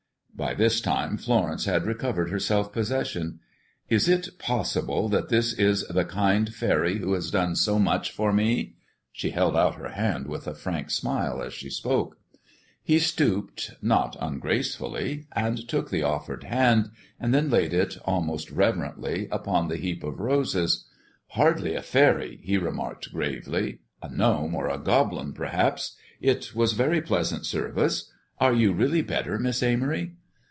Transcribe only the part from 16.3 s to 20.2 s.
hand, then laid it, almost reverently, upon the heap of